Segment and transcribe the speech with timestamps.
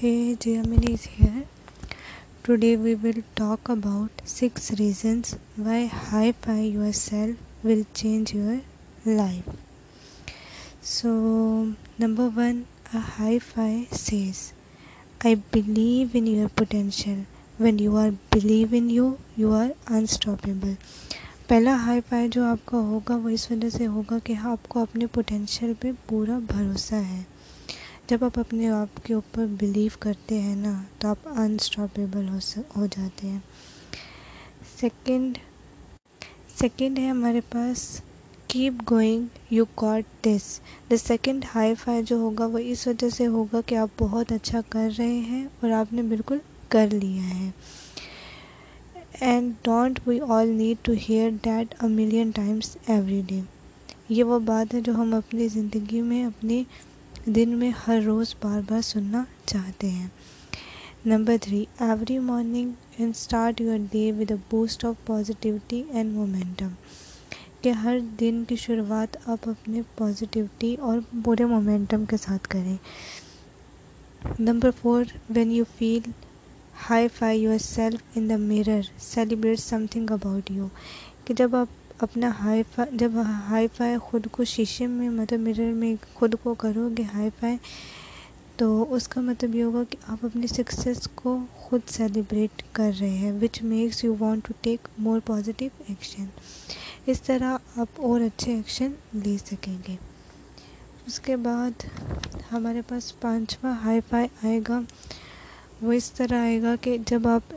[0.00, 1.42] Hey, Germany is here.
[2.44, 8.60] Today we will talk about 6 reasons why hi-fi yourself will change your
[9.04, 9.48] life.
[10.82, 11.10] So,
[12.04, 14.52] number 1, a hi-fi says,
[15.20, 17.24] I believe in your potential.
[17.56, 20.76] When you are believe in you, you are unstoppable.
[21.48, 24.80] پہلا high five جو آپ کا ہوگا وہ اس وجہ سے ہوگا کہ آپ کو
[24.82, 27.22] اپنے پوٹینشیل پہ پورا بھروسہ ہے
[28.08, 32.38] جب آپ اپنے آپ کے اوپر بلیو کرتے ہیں نا، تو آپ انسٹاپیبل ہو
[32.76, 33.38] ہو جاتے ہیں۔
[34.80, 35.38] سیکنڈ
[36.56, 37.84] سیکنڈ ہے ہمارے پاس
[38.48, 40.44] keep going you got this
[40.90, 44.60] the second high five جو ہوگا، وہ اس وجہ سے ہوگا کہ آپ بہت اچھا
[44.68, 46.38] کر رہے ہیں اور آپ نے بالکل
[46.70, 47.50] کر لیا ہے۔
[49.20, 53.40] And don't we all need to hear that a million times every day
[54.10, 56.62] یہ وہ بات ہے جو ہم اپنی زندگی میں، اپنی
[57.34, 60.08] دن میں ہر روز بار بار سننا چاہتے ہیں۔
[61.06, 66.68] Number three, every morning and start your day with a boost of positivity and momentum.
[67.62, 72.76] کہ ہر دن کی شروعات آپ اپنے پازیٹیوٹی اور پورے مومنٹم کے ساتھ کریں۔
[74.40, 76.10] Number four when you feel
[76.90, 80.66] high five yourself in the mirror celebrate something about you
[81.24, 81.68] کہ جب آپ
[82.00, 83.12] اپنا ہائی فائی جب
[83.48, 87.56] ہائی فائی خود کو شیشے میں مطلب مرر میں خود کو کرو گے ہائی فائی،
[88.56, 93.08] تو اس کا مطلب یہ ہوگا کہ آپ اپنی سکسیز کو خود سیلیبریٹ کر رہے
[93.08, 96.24] ہیں which makes you want to take more positive action
[97.06, 99.96] اس طرح آپ اور اچھے ایکشن لے سکیں گے۔
[101.06, 101.84] اس کے بعد
[102.52, 104.80] ہمارے پاس پانچواں ہائی فائی آئے گا۔
[105.82, 107.54] وہ اس طرح آئے گا کہ جب آپ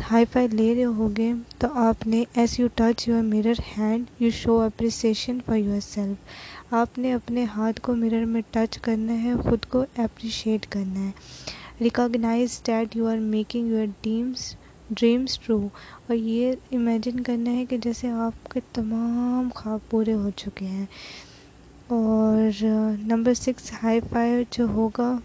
[0.00, 4.30] ہائی فائی لے رہے ہوگے تو آپ نے as you touch your mirror hand you
[4.30, 6.72] show appreciation for yourself.
[6.74, 11.10] آپ نے اپنے ہاتھ کو مرر میں ٹچ کرنا ہے، خود کو اپریشیٹ کرنا ہے۔
[11.80, 14.56] Recognise that you are making your dreams
[14.90, 15.68] dreams true
[16.06, 20.86] اور یہ امیجن کرنا ہے کہ جیسے آپ کے تمام خواب پورے ہو چکے ہیں۔
[21.86, 22.64] اور
[23.02, 25.16] نمبر سکس ہائی فائی جو ہوگا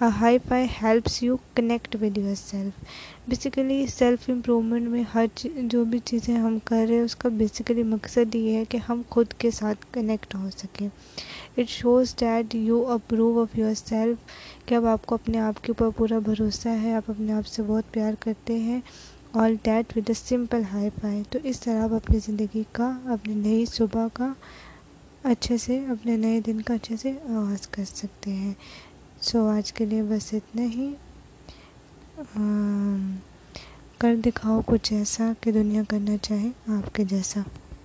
[0.48, 2.84] hi-fi helps you connect with yourself
[3.28, 5.26] basically self improvement میں ہر
[5.62, 9.02] جو بھی چیزیں ہم کر رہے ہیں، اس کا بیسیکلی مقصد یہ ہے کہ ہم
[9.08, 10.88] خود کے ساتھ کنیکٹ ہو سکیں۔
[11.56, 15.98] It shows that you approve of yourself کہ اب آپ کو اپنے آپ کے اوپر
[15.98, 18.80] پورا بھروسہ ہے، آپ اپنے آپ سے بہت پیار کرتے ہیں۔
[19.32, 20.62] All that with a simple
[21.00, 24.32] hi-fi تو اس طرح آپ اپنی زندگی کا، اپنی نئی صبح کا
[25.22, 28.54] اچھے سے، اپنے نئے دن کا اچھے سے آغاز کر سکتے ہیں۔
[29.22, 30.88] سو آج کے لیے بس اتنا ہی۔
[33.98, 37.40] کر دکھاؤ کچھ ایسا کہ دنیا کرنا چاہے آپ کے جیسا۔